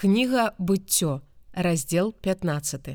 [0.00, 1.20] Кніга быццё,
[1.52, 2.86] раздзел 15.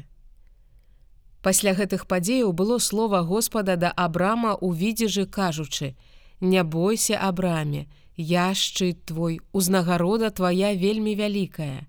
[1.46, 5.94] Пасля гэтых падзеяў было слова Господа да Абрама ў відзежы кажучы:
[6.41, 7.86] Не бойся абраме,
[8.18, 11.86] я шчыт твой, узнагарода твоя вельмі вялікая.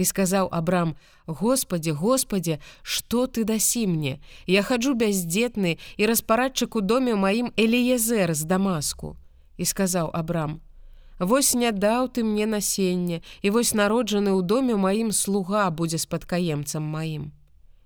[0.00, 0.96] І сказаў Абрам:
[1.26, 4.16] Господі, Господі, што ты дасі мне?
[4.46, 9.16] Я хаджу бяздзетны і распарадчык у доме маім Эліезер з Дамаску.
[9.60, 10.64] І сказаў Абрам:
[11.18, 16.82] Вось не даў ты мне насенне, і вось народжаны ў доме маім слуга будзе спадкаемцам
[16.82, 17.30] маім.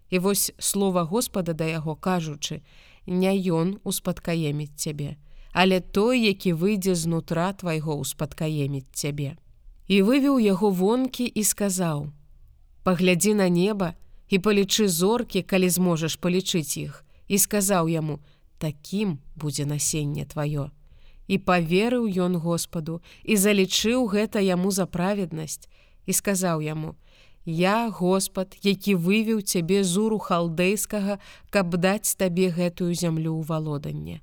[0.09, 2.63] І вось слова Господа да яго кажучы:
[3.07, 5.17] Не ён успадкаеміць цябе,
[5.53, 9.37] але той, які выйдзе знутра твайго успадкаеміць цябе.
[9.89, 12.09] І вывеў яго вонкі і сказаў:
[12.83, 13.93] Паглядзі на неба
[14.29, 18.21] і палічы зоркі, калі зможаш палічыць іх, і сказаў яму:
[18.57, 20.73] Такім будзе насенне тваё
[21.29, 25.69] і поверыў ён Господу і залічыў гэта яму за праведнасць
[26.09, 26.97] і сказаў яму:
[27.45, 34.21] Я Господ, які вывеў цябе зуру халдэйскага, каб даць табе гэтую зямлю ў валоданне.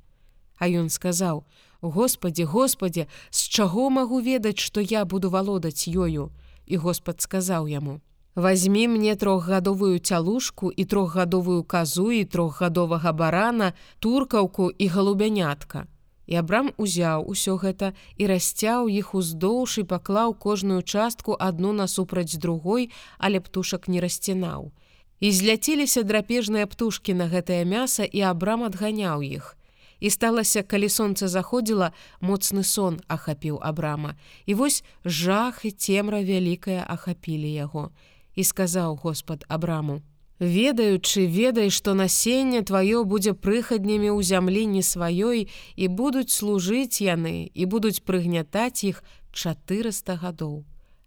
[0.58, 1.46] А ён сказаў:
[1.82, 6.34] Господі, Господі, з чаго магу ведаць, што я буду валодаць ёю.
[6.66, 8.02] І Господ сказаў яму:
[8.36, 15.86] Вазьмі мне трохгадовую цялушку і трохгадовую казу і трохгадовага барана, туркаўку і галубянятка
[16.26, 22.38] І Абрам узяў усё гэта і расцяў іх уздоўж і паклаў кожную частку адну насупраць
[22.38, 24.72] другой, але птушак не расцінаў.
[25.20, 29.58] І зляціліся драпежныя птушкі на гэтае мяса і Абрам адганяў іх.
[30.00, 34.18] І сталася, калі сонца заходзіла, моцны сон ахапіў Абрама.
[34.46, 37.92] І вось жах і цемра вялікая ахапілі яго.
[38.36, 40.02] І сказаў Господ Абраму:
[40.40, 47.52] ведаючы ведай што насенне тваё будзе прыхаднямі ў зямлі не сваёй і будуць служыць яны
[47.54, 50.64] і будуць прыгнятаць іх 400 гадоў.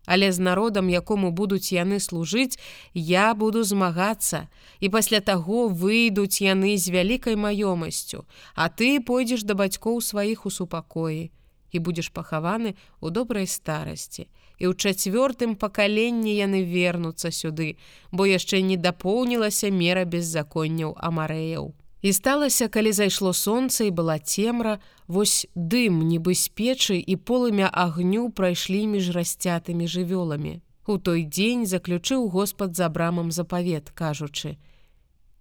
[0.08, 2.56] Але з народам якому будуць яны служыць
[2.94, 4.48] я буду змагацца
[4.80, 10.50] і пасля таго выйдуць яны з вялікай маёмасцю а ты пойдзеш да бацькоў сваіх у
[10.50, 11.28] супакоі
[11.72, 17.78] і будзеш пахаваны ў добрай старасці і ў чацвёртым пакаленні яны вернуцца сюды,
[18.10, 21.74] бо яшчэ не дапоўнілася мера беззаконняў амарэяў.
[22.02, 27.70] І сталася, калі зайшло сонца і была цемра, вось дым нібы з печы і полымя
[27.72, 30.62] агню прайшлі між расцятымі жывёламі.
[30.88, 34.56] У той дзень заключыў Господ за брамам запавет, кажучы: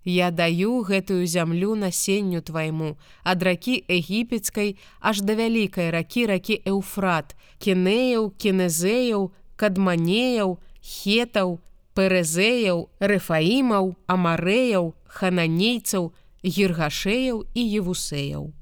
[0.09, 2.95] Я даю гэтую зямлю насенню твайму,
[3.28, 11.59] ад ракі егіпецкай аж да вялікай ракі ракі Эўфрат, кенеяў, кенезеяў, кадманеяў, хетаў,
[11.91, 18.56] перезеяў, рэфаімаў, амарэяў, хананейцаў, гіргашеяў і евусеяў.